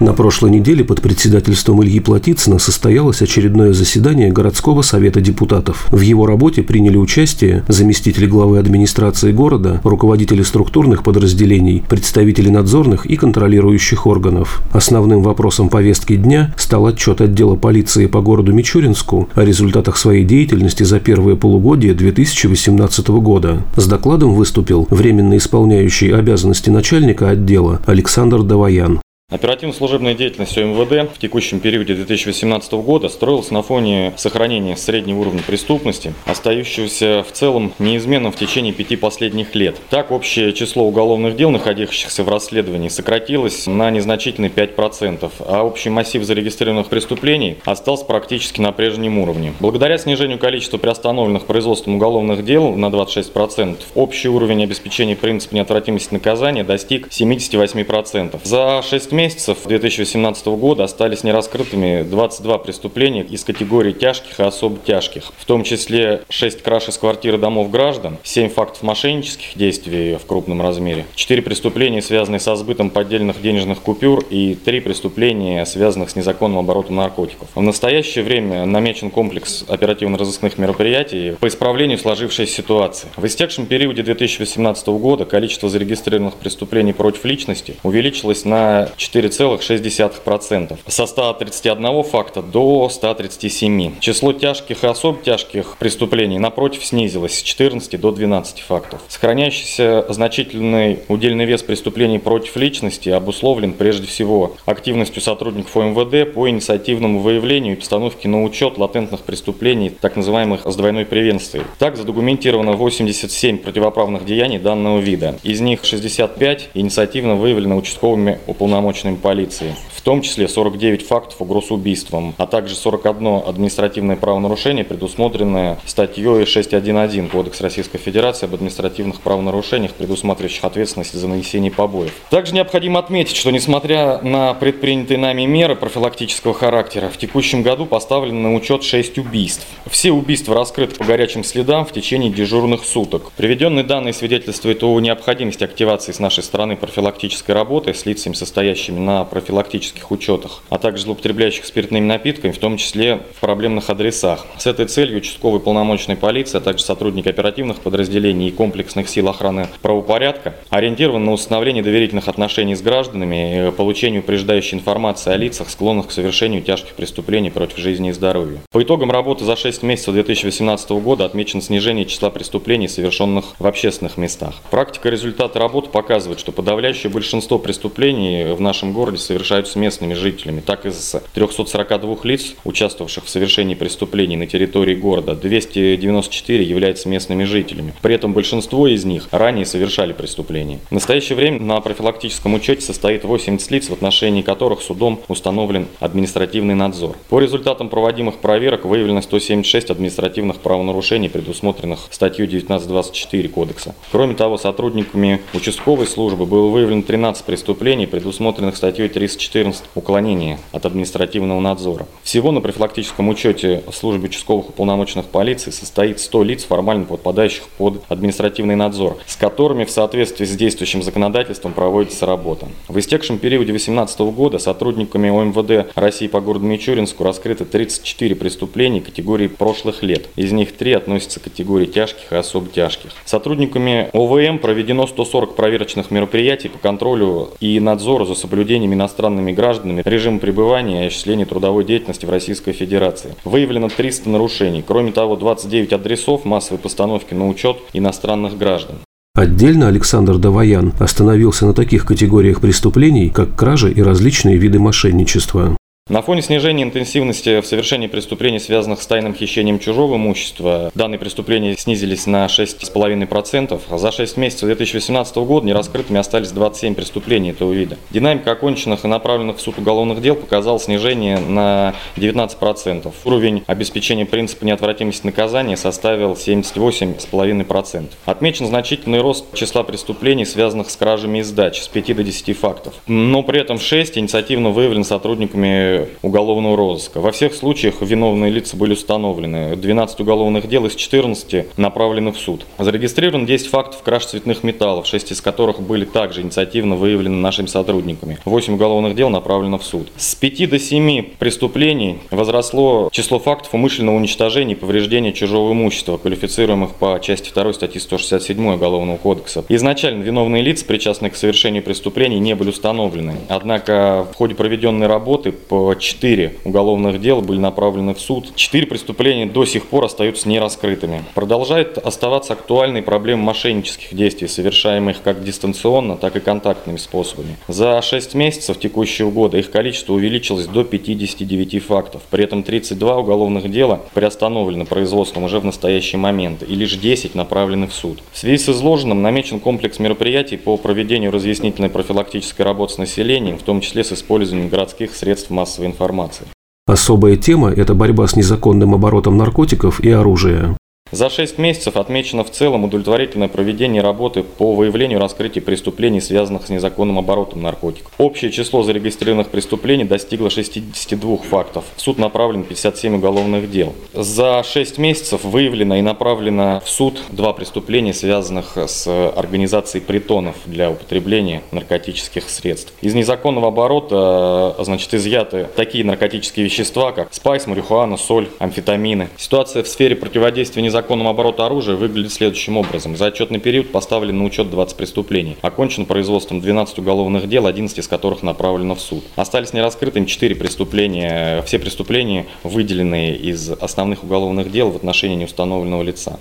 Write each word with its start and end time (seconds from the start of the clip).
На 0.00 0.14
прошлой 0.14 0.50
неделе 0.50 0.82
под 0.82 1.02
председательством 1.02 1.82
Ильи 1.82 2.00
Платицына 2.00 2.58
состоялось 2.58 3.20
очередное 3.20 3.74
заседание 3.74 4.32
городского 4.32 4.80
совета 4.80 5.20
депутатов. 5.20 5.86
В 5.90 6.00
его 6.00 6.24
работе 6.24 6.62
приняли 6.62 6.96
участие 6.96 7.64
заместители 7.68 8.26
главы 8.26 8.58
администрации 8.58 9.30
города, 9.30 9.82
руководители 9.84 10.42
структурных 10.42 11.02
подразделений, 11.02 11.84
представители 11.86 12.48
надзорных 12.48 13.04
и 13.04 13.16
контролирующих 13.16 14.06
органов. 14.06 14.62
Основным 14.72 15.22
вопросом 15.22 15.68
повестки 15.68 16.16
дня 16.16 16.54
стал 16.56 16.86
отчет 16.86 17.20
отдела 17.20 17.56
полиции 17.56 18.06
по 18.06 18.22
городу 18.22 18.54
Мичуринску 18.54 19.28
о 19.34 19.44
результатах 19.44 19.98
своей 19.98 20.24
деятельности 20.24 20.82
за 20.82 20.98
первое 20.98 21.36
полугодие 21.36 21.92
2018 21.92 23.08
года. 23.08 23.64
С 23.76 23.86
докладом 23.86 24.32
выступил 24.32 24.88
временно 24.88 25.36
исполняющий 25.36 26.10
обязанности 26.10 26.70
начальника 26.70 27.28
отдела 27.28 27.82
Александр 27.84 28.42
Даваян. 28.42 29.00
Оперативно-служебная 29.30 30.14
деятельность 30.14 30.56
МВД 30.56 31.08
в 31.14 31.20
текущем 31.20 31.60
периоде 31.60 31.94
2018 31.94 32.72
года 32.72 33.08
строилась 33.08 33.52
на 33.52 33.62
фоне 33.62 34.12
сохранения 34.16 34.76
среднего 34.76 35.20
уровня 35.20 35.40
преступности, 35.40 36.12
остающегося 36.26 37.24
в 37.26 37.30
целом 37.30 37.72
неизменным 37.78 38.32
в 38.32 38.36
течение 38.36 38.72
пяти 38.72 38.96
последних 38.96 39.54
лет. 39.54 39.76
Так, 39.88 40.10
общее 40.10 40.52
число 40.52 40.84
уголовных 40.84 41.36
дел, 41.36 41.50
находящихся 41.50 42.24
в 42.24 42.28
расследовании, 42.28 42.88
сократилось 42.88 43.68
на 43.68 43.88
незначительные 43.92 44.50
5%, 44.50 45.30
а 45.46 45.62
общий 45.62 45.90
массив 45.90 46.24
зарегистрированных 46.24 46.88
преступлений 46.88 47.58
остался 47.64 48.06
практически 48.06 48.60
на 48.60 48.72
прежнем 48.72 49.18
уровне. 49.18 49.54
Благодаря 49.60 49.96
снижению 49.98 50.40
количества 50.40 50.78
приостановленных 50.78 51.46
производством 51.46 51.94
уголовных 51.94 52.44
дел 52.44 52.74
на 52.74 52.86
26%, 52.86 53.76
общий 53.94 54.28
уровень 54.28 54.64
обеспечения 54.64 55.14
принципа 55.14 55.54
неотвратимости 55.54 56.14
наказания 56.14 56.64
достиг 56.64 57.06
78%. 57.06 58.40
За 58.42 58.82
6 58.82 59.12
месяцев 59.12 59.19
месяцев 59.20 59.58
2018 59.66 60.46
года 60.46 60.84
остались 60.84 61.24
нераскрытыми 61.24 62.04
22 62.04 62.56
преступления 62.58 63.22
из 63.22 63.44
категории 63.44 63.92
тяжких 63.92 64.40
и 64.40 64.42
особо 64.42 64.78
тяжких, 64.78 65.24
в 65.36 65.44
том 65.44 65.62
числе 65.62 66.22
6 66.30 66.62
краж 66.62 66.88
из 66.88 66.96
квартиры 66.96 67.36
домов 67.36 67.70
граждан, 67.70 68.16
7 68.22 68.48
фактов 68.48 68.82
мошеннических 68.82 69.58
действий 69.58 70.16
в 70.16 70.24
крупном 70.24 70.62
размере, 70.62 71.04
4 71.16 71.42
преступления, 71.42 72.00
связанные 72.00 72.40
со 72.40 72.56
сбытом 72.56 72.88
поддельных 72.88 73.42
денежных 73.42 73.80
купюр 73.82 74.24
и 74.30 74.54
3 74.54 74.80
преступления, 74.80 75.66
связанных 75.66 76.08
с 76.08 76.16
незаконным 76.16 76.60
оборотом 76.60 76.96
наркотиков. 76.96 77.48
В 77.54 77.60
настоящее 77.60 78.24
время 78.24 78.64
намечен 78.64 79.10
комплекс 79.10 79.66
оперативно-розыскных 79.68 80.56
мероприятий 80.56 81.32
по 81.38 81.48
исправлению 81.48 81.98
сложившейся 81.98 82.54
ситуации. 82.54 83.08
В 83.16 83.26
истекшем 83.26 83.66
периоде 83.66 84.02
2018 84.02 84.86
года 84.88 85.26
количество 85.26 85.68
зарегистрированных 85.68 86.36
преступлений 86.36 86.94
против 86.94 87.26
личности 87.26 87.76
увеличилось 87.82 88.46
на 88.46 88.88
4,6%. 89.12 90.78
Со 90.86 91.06
131 91.06 92.02
факта 92.04 92.42
до 92.42 92.88
137. 92.88 93.98
Число 94.00 94.32
тяжких 94.32 94.84
и 94.84 94.86
особо 94.86 95.18
тяжких 95.22 95.76
преступлений, 95.78 96.38
напротив, 96.38 96.84
снизилось 96.84 97.38
с 97.38 97.42
14 97.42 98.00
до 98.00 98.12
12 98.12 98.60
фактов. 98.60 99.00
Сохраняющийся 99.08 100.06
значительный 100.08 101.00
удельный 101.08 101.44
вес 101.44 101.62
преступлений 101.62 102.18
против 102.18 102.56
личности 102.56 103.08
обусловлен 103.08 103.72
прежде 103.72 104.06
всего 104.06 104.56
активностью 104.64 105.22
сотрудников 105.22 105.76
ОМВД 105.76 106.32
по 106.32 106.48
инициативному 106.48 107.20
выявлению 107.20 107.74
и 107.74 107.78
постановке 107.78 108.28
на 108.28 108.44
учет 108.44 108.78
латентных 108.78 109.22
преступлений, 109.22 109.90
так 109.90 110.16
называемых 110.16 110.62
с 110.64 110.76
двойной 110.76 111.04
превенцией. 111.04 111.64
Так 111.78 111.96
задокументировано 111.96 112.72
87 112.72 113.58
противоправных 113.58 114.24
деяний 114.24 114.58
данного 114.58 114.98
вида. 114.98 115.38
Из 115.42 115.60
них 115.60 115.84
65 115.84 116.70
инициативно 116.74 117.34
выявлено 117.34 117.76
участковыми 117.76 118.38
уполномоченными 118.46 118.99
уполномоченными 119.00 119.16
полиции, 119.16 119.74
в 119.94 120.00
том 120.02 120.22
числе 120.22 120.48
49 120.48 121.06
фактов 121.06 121.40
угроз 121.40 121.70
убийством, 121.70 122.34
а 122.38 122.46
также 122.46 122.74
41 122.74 123.42
административное 123.46 124.16
правонарушение, 124.16 124.84
предусмотренное 124.84 125.78
статьей 125.86 126.24
6.1.1 126.24 127.28
Кодекс 127.28 127.60
Российской 127.60 127.98
Федерации 127.98 128.46
об 128.46 128.54
административных 128.54 129.20
правонарушениях, 129.20 129.92
предусматривающих 129.92 130.64
ответственность 130.64 131.12
за 131.12 131.28
нанесение 131.28 131.70
побоев. 131.70 132.12
Также 132.30 132.54
необходимо 132.54 132.98
отметить, 132.98 133.36
что 133.36 133.50
несмотря 133.50 134.20
на 134.22 134.54
предпринятые 134.54 135.18
нами 135.18 135.44
меры 135.44 135.76
профилактического 135.76 136.54
характера, 136.54 137.08
в 137.08 137.16
текущем 137.16 137.62
году 137.62 137.86
поставлено 137.86 138.48
на 138.50 138.54
учет 138.54 138.82
6 138.82 139.18
убийств. 139.18 139.66
Все 139.90 140.12
убийства 140.12 140.54
раскрыты 140.54 140.96
по 140.96 141.04
горячим 141.04 141.44
следам 141.44 141.84
в 141.84 141.92
течение 141.92 142.30
дежурных 142.30 142.84
суток. 142.84 143.32
Приведенные 143.36 143.84
данные 143.84 144.12
свидетельствуют 144.12 144.82
о 144.82 144.98
необходимости 145.00 145.64
активации 145.64 146.12
с 146.12 146.18
нашей 146.18 146.42
стороны 146.42 146.76
профилактической 146.76 147.52
работы 147.52 147.94
с 147.94 148.06
лицами, 148.06 148.34
состоящими 148.34 148.79
состоящими 148.80 148.98
на 148.98 149.24
профилактических 149.24 150.10
учетах, 150.10 150.62
а 150.70 150.78
также 150.78 151.04
злоупотребляющих 151.04 151.64
спиртными 151.64 152.06
напитками, 152.06 152.52
в 152.52 152.58
том 152.58 152.76
числе 152.76 153.20
в 153.36 153.40
проблемных 153.40 153.90
адресах. 153.90 154.46
С 154.58 154.66
этой 154.66 154.86
целью 154.86 155.18
участковый 155.18 155.60
полномочный 155.60 156.16
полиции, 156.16 156.58
а 156.58 156.60
также 156.60 156.84
сотрудники 156.84 157.28
оперативных 157.28 157.80
подразделений 157.80 158.48
и 158.48 158.50
комплексных 158.50 159.08
сил 159.08 159.28
охраны 159.28 159.68
правопорядка 159.82 160.54
ориентирован 160.70 161.24
на 161.24 161.32
установление 161.32 161.82
доверительных 161.82 162.28
отношений 162.28 162.74
с 162.74 162.82
гражданами 162.82 163.68
и 163.68 163.70
получение 163.70 164.20
упреждающей 164.20 164.76
информации 164.78 165.32
о 165.32 165.36
лицах, 165.36 165.68
склонных 165.68 166.08
к 166.08 166.10
совершению 166.10 166.62
тяжких 166.62 166.94
преступлений 166.94 167.50
против 167.50 167.78
жизни 167.78 168.10
и 168.10 168.12
здоровья. 168.12 168.58
По 168.70 168.82
итогам 168.82 169.10
работы 169.10 169.44
за 169.44 169.56
6 169.56 169.82
месяцев 169.82 170.14
2018 170.14 170.90
года 170.90 171.24
отмечено 171.24 171.62
снижение 171.62 172.06
числа 172.06 172.30
преступлений, 172.30 172.88
совершенных 172.88 173.44
в 173.58 173.66
общественных 173.66 174.16
местах. 174.16 174.54
Практика 174.70 175.08
результаты 175.10 175.58
работы 175.58 175.90
показывает, 175.90 176.40
что 176.40 176.52
подавляющее 176.52 177.10
большинство 177.10 177.58
преступлений 177.58 178.54
в 178.54 178.60
нашем 178.70 178.92
городе 178.92 179.18
совершаются 179.18 179.80
местными 179.80 180.14
жителями. 180.14 180.60
Так 180.60 180.86
из 180.86 181.16
342 181.34 182.18
лиц, 182.22 182.54
участвовавших 182.64 183.24
в 183.24 183.28
совершении 183.28 183.74
преступлений 183.74 184.36
на 184.36 184.46
территории 184.46 184.94
города, 184.94 185.34
294 185.34 186.62
являются 186.62 187.08
местными 187.08 187.42
жителями. 187.42 187.94
При 188.00 188.14
этом 188.14 188.32
большинство 188.32 188.86
из 188.86 189.04
них 189.04 189.26
ранее 189.32 189.66
совершали 189.66 190.12
преступления. 190.12 190.78
В 190.88 190.92
настоящее 190.92 191.34
время 191.34 191.60
на 191.60 191.80
профилактическом 191.80 192.54
учете 192.54 192.82
состоит 192.82 193.24
80 193.24 193.70
лиц, 193.72 193.88
в 193.88 193.92
отношении 193.92 194.42
которых 194.42 194.82
судом 194.82 195.20
установлен 195.26 195.88
административный 195.98 196.76
надзор. 196.76 197.16
По 197.28 197.40
результатам 197.40 197.88
проводимых 197.88 198.36
проверок 198.36 198.84
выявлено 198.84 199.20
176 199.20 199.90
административных 199.90 200.58
правонарушений, 200.58 201.28
предусмотренных 201.28 202.06
статьей 202.10 202.46
1924 202.46 203.48
Кодекса. 203.48 203.96
Кроме 204.12 204.36
того, 204.36 204.58
сотрудниками 204.58 205.40
участковой 205.54 206.06
службы 206.06 206.46
было 206.46 206.68
выявлено 206.68 207.02
13 207.02 207.44
преступлений, 207.44 208.06
предусмотренных 208.06 208.59
предусмотренных 208.60 208.76
статьей 208.76 209.08
314 209.08 209.84
уклонение 209.94 210.58
от 210.72 210.84
административного 210.84 211.60
надзора. 211.60 212.06
Всего 212.22 212.52
на 212.52 212.60
профилактическом 212.60 213.28
учете 213.28 213.82
службы 213.92 214.26
участковых 214.26 214.70
уполномоченных 214.70 215.26
полиции 215.26 215.70
состоит 215.70 216.20
100 216.20 216.42
лиц, 216.44 216.64
формально 216.64 217.06
подпадающих 217.06 217.64
под 217.78 218.02
административный 218.08 218.76
надзор, 218.76 219.16
с 219.26 219.36
которыми 219.36 219.84
в 219.84 219.90
соответствии 219.90 220.44
с 220.44 220.54
действующим 220.54 221.02
законодательством 221.02 221.72
проводится 221.72 222.26
работа. 222.26 222.68
В 222.88 222.98
истекшем 222.98 223.38
периоде 223.38 223.66
2018 223.66 224.20
года 224.20 224.58
сотрудниками 224.58 225.30
ОМВД 225.30 225.92
России 225.94 226.26
по 226.26 226.40
городу 226.40 226.66
Мичуринску 226.66 227.24
раскрыто 227.24 227.64
34 227.64 228.34
преступления 228.36 229.00
категории 229.00 229.48
прошлых 229.48 230.02
лет. 230.02 230.28
Из 230.36 230.52
них 230.52 230.76
3 230.76 230.92
относятся 230.92 231.40
к 231.40 231.44
категории 231.44 231.86
тяжких 231.86 232.32
и 232.32 232.36
особо 232.36 232.68
тяжких. 232.68 233.12
Сотрудниками 233.24 234.10
ОВМ 234.12 234.58
проведено 234.58 235.06
140 235.06 235.56
проверочных 235.56 236.10
мероприятий 236.10 236.68
по 236.68 236.78
контролю 236.78 237.50
и 237.60 237.80
надзору 237.80 238.26
за 238.26 238.34
соблюдением 238.34 238.49
соблюдением 238.50 238.92
иностранными 238.94 239.52
гражданами 239.52 240.02
режима 240.04 240.40
пребывания 240.40 241.04
и 241.04 241.06
осуществления 241.06 241.46
трудовой 241.46 241.84
деятельности 241.84 242.26
в 242.26 242.30
Российской 242.30 242.72
Федерации. 242.72 243.36
Выявлено 243.44 243.88
300 243.88 244.28
нарушений. 244.28 244.82
Кроме 244.86 245.12
того, 245.12 245.36
29 245.36 245.92
адресов 245.92 246.44
массовой 246.44 246.80
постановки 246.80 247.32
на 247.32 247.48
учет 247.48 247.76
иностранных 247.92 248.58
граждан. 248.58 248.96
Отдельно 249.36 249.86
Александр 249.86 250.38
Даваян 250.38 250.92
остановился 250.98 251.64
на 251.64 251.74
таких 251.74 252.04
категориях 252.04 252.60
преступлений, 252.60 253.30
как 253.30 253.54
кражи 253.54 253.92
и 253.92 254.02
различные 254.02 254.56
виды 254.56 254.80
мошенничества. 254.80 255.76
На 256.10 256.22
фоне 256.22 256.42
снижения 256.42 256.82
интенсивности 256.82 257.60
в 257.60 257.66
совершении 257.66 258.08
преступлений, 258.08 258.58
связанных 258.58 259.00
с 259.00 259.06
тайным 259.06 259.32
хищением 259.32 259.78
чужого 259.78 260.16
имущества, 260.16 260.90
данные 260.96 261.20
преступления 261.20 261.76
снизились 261.76 262.26
на 262.26 262.46
6,5%, 262.46 263.80
а 263.88 263.96
за 263.96 264.10
6 264.10 264.36
месяцев 264.36 264.66
2018 264.66 265.36
года 265.36 265.68
нераскрытыми 265.68 266.18
остались 266.18 266.50
27 266.50 266.96
преступлений 266.96 267.50
этого 267.50 267.72
вида. 267.72 267.96
Динамика 268.10 268.50
оконченных 268.50 269.04
и 269.04 269.06
направленных 269.06 269.58
в 269.58 269.60
суд 269.60 269.78
уголовных 269.78 270.20
дел 270.20 270.34
показала 270.34 270.80
снижение 270.80 271.38
на 271.38 271.94
19%. 272.16 273.14
Уровень 273.24 273.62
обеспечения 273.68 274.26
принципа 274.26 274.64
неотвратимости 274.64 275.24
наказания 275.24 275.76
составил 275.76 276.32
78,5%. 276.32 278.06
Отмечен 278.24 278.66
значительный 278.66 279.20
рост 279.20 279.44
числа 279.54 279.84
преступлений, 279.84 280.44
связанных 280.44 280.90
с 280.90 280.96
кражами 280.96 281.38
и 281.38 281.42
сдачей, 281.42 281.84
с 281.84 281.88
5 281.88 282.16
до 282.16 282.24
10 282.24 282.58
фактов. 282.58 282.94
Но 283.06 283.44
при 283.44 283.60
этом 283.60 283.78
6 283.78 284.18
инициативно 284.18 284.70
выявлен 284.70 285.04
сотрудниками 285.04 285.99
службе 286.00 286.16
уголовного 286.22 286.76
розыска. 286.76 287.20
Во 287.20 287.32
всех 287.32 287.54
случаях 287.54 287.96
виновные 288.00 288.50
лица 288.50 288.76
были 288.76 288.92
установлены. 288.92 289.76
12 289.76 290.20
уголовных 290.20 290.68
дел 290.68 290.86
из 290.86 290.94
14 290.94 291.78
направлены 291.78 292.32
в 292.32 292.38
суд. 292.38 292.66
Зарегистрирован 292.78 293.46
10 293.46 293.66
фактов 293.68 294.02
краж 294.02 294.26
цветных 294.26 294.62
металлов, 294.62 295.06
6 295.06 295.32
из 295.32 295.40
которых 295.40 295.80
были 295.80 296.04
также 296.04 296.42
инициативно 296.42 296.96
выявлены 296.96 297.36
нашими 297.36 297.66
сотрудниками. 297.66 298.38
8 298.44 298.74
уголовных 298.74 299.14
дел 299.14 299.30
направлено 299.30 299.78
в 299.78 299.84
суд. 299.84 300.08
С 300.16 300.34
5 300.34 300.70
до 300.70 300.78
7 300.78 301.22
преступлений 301.38 302.18
возросло 302.30 303.08
число 303.12 303.38
фактов 303.38 303.74
умышленного 303.74 304.16
уничтожения 304.16 304.74
и 304.74 304.76
повреждения 304.76 305.32
чужого 305.32 305.72
имущества, 305.72 306.16
квалифицируемых 306.16 306.94
по 306.94 307.18
части 307.20 307.52
2 307.52 307.72
статьи 307.72 308.00
167 308.00 308.60
Уголовного 308.70 309.16
кодекса. 309.16 309.64
Изначально 309.68 310.22
виновные 310.22 310.62
лица, 310.62 310.84
причастные 310.84 311.30
к 311.30 311.36
совершению 311.36 311.82
преступлений, 311.82 312.38
не 312.38 312.54
были 312.54 312.70
установлены. 312.70 313.36
Однако 313.48 314.26
в 314.32 314.36
ходе 314.36 314.54
проведенной 314.54 315.06
работы 315.06 315.52
по 315.52 315.89
4 315.94 316.56
уголовных 316.64 317.20
дела 317.20 317.40
были 317.40 317.58
направлены 317.58 318.14
в 318.14 318.20
суд. 318.20 318.54
4 318.54 318.86
преступления 318.86 319.46
до 319.46 319.64
сих 319.64 319.86
пор 319.86 320.04
остаются 320.04 320.48
нераскрытыми. 320.48 321.24
Продолжает 321.34 321.98
оставаться 321.98 322.52
актуальной 322.52 323.02
проблема 323.02 323.44
мошеннических 323.44 324.14
действий, 324.14 324.48
совершаемых 324.48 325.22
как 325.22 325.42
дистанционно, 325.44 326.16
так 326.16 326.36
и 326.36 326.40
контактными 326.40 326.96
способами. 326.96 327.56
За 327.68 328.00
6 328.02 328.34
месяцев 328.34 328.78
текущего 328.78 329.30
года 329.30 329.58
их 329.58 329.70
количество 329.70 330.12
увеличилось 330.12 330.66
до 330.66 330.84
59 330.84 331.82
фактов. 331.82 332.22
При 332.30 332.44
этом 332.44 332.62
32 332.62 333.16
уголовных 333.18 333.70
дела 333.70 334.00
приостановлены 334.14 334.84
производством 334.84 335.44
уже 335.44 335.60
в 335.60 335.64
настоящий 335.64 336.16
момент 336.16 336.62
и 336.62 336.74
лишь 336.74 336.96
10 336.96 337.34
направлены 337.34 337.86
в 337.86 337.94
суд. 337.94 338.22
В 338.32 338.38
связи 338.38 338.58
с 338.58 338.68
изложенным 338.68 339.22
намечен 339.22 339.60
комплекс 339.60 339.98
мероприятий 339.98 340.56
по 340.56 340.76
проведению 340.76 341.30
разъяснительной 341.32 341.90
профилактической 341.90 342.62
работы 342.62 342.94
с 342.94 342.98
населением, 342.98 343.58
в 343.58 343.62
том 343.62 343.80
числе 343.80 344.04
с 344.04 344.12
использованием 344.12 344.68
городских 344.68 345.14
средств 345.14 345.50
массовой 345.50 345.69
информации. 345.78 346.46
Особая 346.86 347.36
тема– 347.36 347.70
это 347.76 347.94
борьба 347.94 348.26
с 348.26 348.34
незаконным 348.34 348.94
оборотом 348.94 349.36
наркотиков 349.36 350.00
и 350.00 350.10
оружия. 350.10 350.76
За 351.12 351.28
6 351.28 351.58
месяцев 351.58 351.96
отмечено 351.96 352.44
в 352.44 352.50
целом 352.50 352.84
удовлетворительное 352.84 353.48
проведение 353.48 354.00
работы 354.00 354.44
по 354.44 354.76
выявлению 354.76 355.18
и 355.18 355.22
раскрытию 355.22 355.64
преступлений, 355.64 356.20
связанных 356.20 356.66
с 356.66 356.68
незаконным 356.68 357.18
оборотом 357.18 357.62
наркотиков. 357.62 358.12
Общее 358.16 358.52
число 358.52 358.84
зарегистрированных 358.84 359.48
преступлений 359.48 360.04
достигло 360.04 360.50
62 360.50 361.38
фактов. 361.38 361.84
В 361.96 362.00
суд 362.00 362.18
направлен 362.18 362.62
57 362.62 363.16
уголовных 363.16 363.68
дел. 363.70 363.92
За 364.14 364.62
6 364.62 364.98
месяцев 364.98 365.42
выявлено 365.42 365.96
и 365.96 366.02
направлено 366.02 366.80
в 366.84 366.88
суд 366.88 367.20
два 367.30 367.52
преступления, 367.54 368.14
связанных 368.14 368.76
с 368.76 369.08
организацией 369.36 370.04
притонов 370.04 370.54
для 370.66 370.92
употребления 370.92 371.62
наркотических 371.72 372.48
средств. 372.48 372.92
Из 373.00 373.14
незаконного 373.14 373.68
оборота 373.68 374.76
значит, 374.78 375.12
изъяты 375.12 375.66
такие 375.74 376.04
наркотические 376.04 376.64
вещества, 376.64 377.10
как 377.10 377.34
спайс, 377.34 377.66
марихуана, 377.66 378.16
соль, 378.16 378.48
амфетамины. 378.60 379.28
Ситуация 379.36 379.82
в 379.82 379.88
сфере 379.88 380.14
противодействия 380.14 380.82
незаконному 380.82 380.99
законном 381.00 381.28
оборота 381.28 381.64
оружия 381.64 381.96
выглядит 381.96 382.32
следующим 382.32 382.76
образом. 382.76 383.16
За 383.16 383.26
отчетный 383.26 383.58
период 383.58 383.90
поставлен 383.90 384.38
на 384.38 384.44
учет 384.44 384.70
20 384.70 384.96
преступлений. 384.96 385.56
Окончен 385.62 386.04
производством 386.04 386.60
12 386.60 386.98
уголовных 386.98 387.48
дел, 387.48 387.66
11 387.66 387.98
из 387.98 388.06
которых 388.06 388.42
направлено 388.42 388.94
в 388.94 389.00
суд. 389.00 389.24
Остались 389.36 389.72
нераскрытыми 389.72 390.26
4 390.26 390.54
преступления. 390.56 391.62
Все 391.62 391.78
преступления 391.78 392.46
выделены 392.64 393.32
из 393.32 393.70
основных 393.70 394.24
уголовных 394.24 394.70
дел 394.70 394.90
в 394.90 394.96
отношении 394.96 395.36
неустановленного 395.36 396.02
лица. 396.02 396.38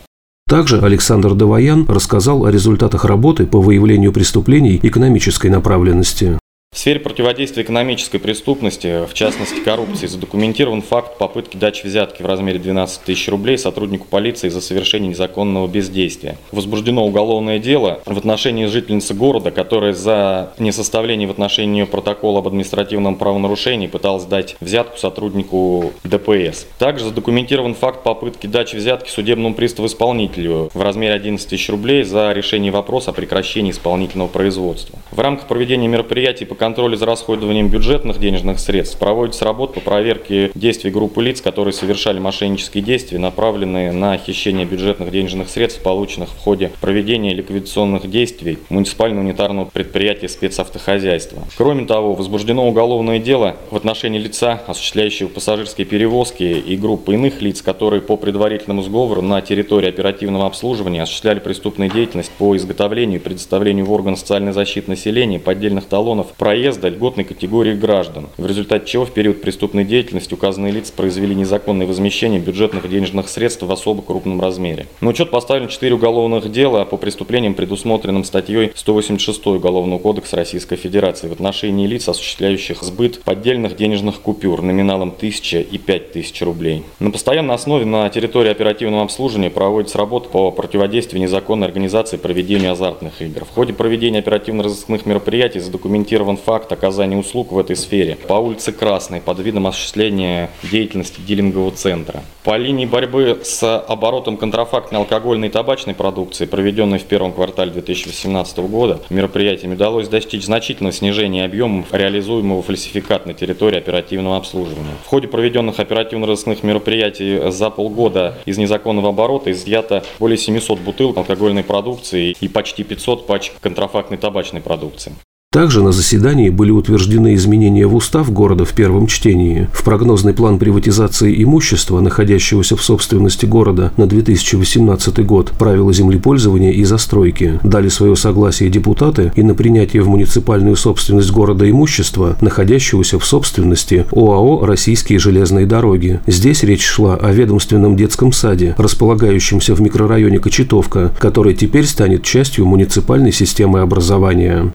Также 0.49 0.81
Александр 0.81 1.35
Давоян 1.35 1.85
рассказал 1.87 2.43
о 2.43 2.51
результатах 2.51 3.05
работы 3.05 3.45
по 3.45 3.61
выявлению 3.61 4.11
преступлений 4.11 4.79
экономической 4.81 5.51
направленности. 5.51 6.38
В 6.79 6.81
сфере 6.81 7.01
противодействия 7.01 7.63
экономической 7.63 8.19
преступности, 8.19 9.05
в 9.05 9.13
частности 9.13 9.59
коррупции, 9.59 10.07
задокументирован 10.07 10.81
факт 10.81 11.17
попытки 11.17 11.57
дачи 11.57 11.85
взятки 11.85 12.21
в 12.21 12.25
размере 12.25 12.57
12 12.57 13.01
тысяч 13.01 13.27
рублей 13.27 13.57
сотруднику 13.57 14.07
полиции 14.07 14.47
за 14.47 14.61
совершение 14.61 15.09
незаконного 15.09 15.67
бездействия. 15.67 16.37
Возбуждено 16.53 17.05
уголовное 17.05 17.59
дело 17.59 17.99
в 18.05 18.17
отношении 18.17 18.65
жительницы 18.67 19.13
города, 19.13 19.51
которая 19.51 19.91
за 19.91 20.53
несоставление 20.57 21.27
в 21.27 21.31
отношении 21.31 21.73
нее 21.73 21.85
протокола 21.85 22.39
об 22.39 22.47
административном 22.47 23.17
правонарушении 23.17 23.87
пыталась 23.87 24.23
дать 24.23 24.55
взятку 24.61 24.97
сотруднику 24.97 25.91
ДПС. 26.05 26.65
Также 26.77 27.03
задокументирован 27.03 27.75
факт 27.75 28.03
попытки 28.03 28.47
дачи 28.47 28.77
взятки 28.77 29.09
судебному 29.09 29.53
приставу-исполнителю 29.53 30.69
в 30.73 30.81
размере 30.81 31.13
11 31.15 31.45
тысяч 31.45 31.69
рублей 31.69 32.03
за 32.03 32.31
решение 32.31 32.71
вопроса 32.71 33.11
о 33.11 33.13
прекращении 33.13 33.71
исполнительного 33.71 34.29
производства. 34.29 34.97
В 35.11 35.19
рамках 35.19 35.49
проведения 35.49 35.89
мероприятий 35.89 36.45
по 36.45 36.55
контроле 36.69 36.97
за 36.97 37.07
расходованием 37.07 37.67
бюджетных 37.67 38.19
денежных 38.19 38.59
средств 38.59 38.99
проводится 38.99 39.43
работа 39.43 39.73
по 39.73 39.79
проверке 39.79 40.51
действий 40.53 40.91
группы 40.91 41.23
лиц, 41.23 41.41
которые 41.41 41.73
совершали 41.73 42.19
мошеннические 42.19 42.83
действия, 42.83 43.17
направленные 43.17 43.91
на 43.91 44.15
хищение 44.19 44.67
бюджетных 44.67 45.09
денежных 45.09 45.49
средств, 45.49 45.81
полученных 45.81 46.29
в 46.29 46.37
ходе 46.37 46.71
проведения 46.79 47.33
ликвидационных 47.33 48.07
действий 48.07 48.59
муниципального 48.69 49.23
унитарного 49.23 49.65
предприятия 49.65 50.29
спецавтохозяйства. 50.29 51.41
Кроме 51.57 51.85
того, 51.85 52.13
возбуждено 52.13 52.67
уголовное 52.67 53.17
дело 53.17 53.55
в 53.71 53.75
отношении 53.75 54.19
лица, 54.19 54.61
осуществляющего 54.67 55.27
пассажирские 55.27 55.87
перевозки 55.87 56.43
и 56.43 56.77
группы 56.77 57.15
иных 57.15 57.41
лиц, 57.41 57.63
которые 57.63 58.03
по 58.03 58.15
предварительному 58.15 58.83
сговору 58.83 59.23
на 59.23 59.41
территории 59.41 59.89
оперативного 59.89 60.45
обслуживания 60.45 61.01
осуществляли 61.01 61.39
преступную 61.39 61.89
деятельность 61.89 62.31
по 62.37 62.55
изготовлению 62.55 63.19
и 63.19 63.23
предоставлению 63.23 63.85
в 63.85 63.91
орган 63.91 64.15
социальной 64.15 64.51
защиты 64.51 64.91
населения 64.91 65.39
поддельных 65.39 65.85
талонов 65.85 66.27
проезда 66.37 66.58
льготной 66.89 67.23
категории 67.23 67.73
граждан, 67.73 68.27
в 68.37 68.45
результате 68.45 68.85
чего 68.85 69.05
в 69.05 69.11
период 69.11 69.41
преступной 69.41 69.83
деятельности 69.83 70.33
указанные 70.33 70.71
лица 70.71 70.93
произвели 70.95 71.35
незаконное 71.35 71.87
возмещение 71.87 72.39
бюджетных 72.39 72.89
денежных 72.89 73.29
средств 73.29 73.63
в 73.63 73.71
особо 73.71 74.01
крупном 74.01 74.41
размере. 74.41 74.87
На 75.01 75.09
учет 75.09 75.31
поставлено 75.31 75.69
4 75.69 75.93
уголовных 75.93 76.51
дела 76.51 76.85
по 76.85 76.97
преступлениям, 76.97 77.53
предусмотренным 77.53 78.23
статьей 78.23 78.71
186 78.75 79.47
Уголовного 79.47 79.99
кодекса 79.99 80.35
Российской 80.35 80.75
Федерации 80.75 81.27
в 81.27 81.31
отношении 81.31 81.87
лиц, 81.87 82.07
осуществляющих 82.07 82.83
сбыт 82.83 83.21
поддельных 83.23 83.75
денежных 83.75 84.21
купюр 84.21 84.61
номиналом 84.61 85.09
1000 85.15 85.61
и 85.61 85.77
5000 85.77 86.41
рублей. 86.41 86.83
На 86.99 87.11
постоянной 87.11 87.55
основе 87.55 87.85
на 87.85 88.09
территории 88.09 88.49
оперативного 88.49 89.03
обслуживания 89.03 89.49
проводится 89.49 89.97
работа 89.97 90.29
по 90.29 90.51
противодействию 90.51 91.21
незаконной 91.21 91.67
организации 91.67 92.17
проведения 92.17 92.71
азартных 92.71 93.21
игр. 93.21 93.45
В 93.45 93.49
ходе 93.49 93.73
проведения 93.73 94.19
оперативно-розыскных 94.19 95.05
мероприятий 95.05 95.59
задокументирован 95.59 96.37
факт 96.39 96.71
оказания 96.71 97.17
услуг 97.17 97.51
в 97.51 97.59
этой 97.59 97.75
сфере 97.75 98.15
по 98.15 98.33
улице 98.33 98.71
Красной 98.71 99.21
под 99.21 99.39
видом 99.39 99.67
осуществления 99.67 100.49
деятельности 100.63 101.21
дилингового 101.21 101.71
центра. 101.71 102.23
По 102.43 102.57
линии 102.57 102.85
борьбы 102.85 103.41
с 103.43 103.79
оборотом 103.79 104.37
контрафактной 104.37 104.99
алкогольной 104.99 105.49
и 105.49 105.51
табачной 105.51 105.93
продукции, 105.93 106.45
проведенной 106.45 106.97
в 106.99 107.03
первом 107.03 107.33
квартале 107.33 107.71
2018 107.71 108.57
года, 108.59 109.01
мероприятиями 109.09 109.75
удалось 109.75 110.07
достичь 110.07 110.45
значительного 110.45 110.93
снижения 110.93 111.45
объемов 111.45 111.93
реализуемого 111.93 112.61
фальсификата 112.61 113.27
на 113.27 113.33
территории 113.33 113.77
оперативного 113.77 114.37
обслуживания. 114.37 114.95
В 115.03 115.07
ходе 115.07 115.27
проведенных 115.27 115.79
оперативно-розыскных 115.79 116.63
мероприятий 116.63 117.51
за 117.51 117.69
полгода 117.69 118.37
из 118.45 118.57
незаконного 118.57 119.09
оборота 119.09 119.51
изъято 119.51 120.03
более 120.17 120.37
700 120.37 120.79
бутылок 120.79 121.17
алкогольной 121.17 121.63
продукции 121.63 122.35
и 122.39 122.47
почти 122.47 122.83
500 122.83 123.27
пачек 123.27 123.53
контрафактной 123.61 124.17
табачной 124.17 124.61
продукции. 124.61 125.13
Также 125.51 125.81
на 125.81 125.91
заседании 125.91 126.49
были 126.49 126.69
утверждены 126.69 127.33
изменения 127.33 127.87
в 127.87 127.95
устав 127.95 128.31
города 128.31 128.65
в 128.65 128.73
первом 128.73 129.07
чтении. 129.07 129.67
В 129.73 129.83
прогнозный 129.83 130.35
план 130.35 130.59
приватизации 130.59 131.43
имущества, 131.43 132.01
находящегося 132.01 132.75
в 132.75 132.83
собственности 132.83 133.47
города 133.47 133.91
на 133.97 134.05
2018 134.05 135.25
год, 135.25 135.51
правила 135.57 135.91
землепользования 135.91 136.71
и 136.71 136.83
застройки 136.83 137.59
дали 137.63 137.89
свое 137.89 138.15
согласие 138.15 138.69
депутаты 138.69 139.31
и 139.35 139.41
на 139.41 139.55
принятие 139.55 140.03
в 140.03 140.07
муниципальную 140.07 140.75
собственность 140.75 141.31
города 141.31 141.67
имущества, 141.67 142.37
находящегося 142.41 143.17
в 143.17 143.25
собственности 143.25 144.05
ОАО 144.11 144.67
«Российские 144.67 145.17
железные 145.17 145.65
дороги». 145.65 146.19
Здесь 146.27 146.61
речь 146.61 146.85
шла 146.85 147.15
о 147.15 147.31
ведомственном 147.31 147.95
детском 147.95 148.31
саде, 148.33 148.75
располагающемся 148.77 149.73
в 149.73 149.81
микрорайоне 149.81 150.37
Кочетовка, 150.37 151.11
который 151.17 151.55
теперь 151.55 151.87
станет 151.87 152.21
частью 152.21 152.67
муниципальной 152.67 153.31
системы 153.31 153.79
образования. 153.79 154.71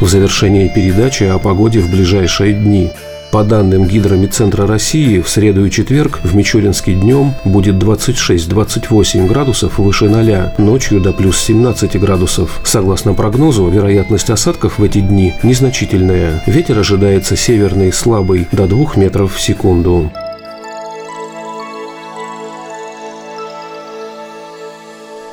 В 0.00 0.08
завершении 0.08 0.66
передачи 0.68 1.24
о 1.24 1.38
погоде 1.38 1.80
в 1.80 1.90
ближайшие 1.90 2.54
дни. 2.54 2.90
По 3.30 3.44
данным 3.44 3.84
Гидромедцентра 3.84 4.66
России, 4.66 5.20
в 5.20 5.28
среду 5.28 5.66
и 5.66 5.70
четверг 5.70 6.20
в 6.24 6.34
Мичуринске 6.34 6.94
днем 6.94 7.34
будет 7.44 7.74
26-28 7.74 9.26
градусов 9.26 9.78
выше 9.78 10.08
0, 10.08 10.54
ночью 10.56 11.00
до 11.02 11.12
плюс 11.12 11.38
17 11.38 12.00
градусов. 12.00 12.62
Согласно 12.64 13.12
прогнозу, 13.12 13.68
вероятность 13.68 14.30
осадков 14.30 14.78
в 14.78 14.82
эти 14.82 15.00
дни 15.00 15.34
незначительная. 15.42 16.42
Ветер 16.46 16.78
ожидается 16.78 17.36
северный 17.36 17.92
слабый 17.92 18.48
до 18.52 18.66
2 18.66 18.92
метров 18.96 19.34
в 19.34 19.40
секунду. 19.40 20.10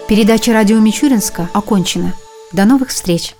Передача 0.09 0.51
радио 0.51 0.77
Мичуринска 0.79 1.49
окончена. 1.53 2.13
До 2.51 2.65
новых 2.65 2.89
встреч! 2.89 3.36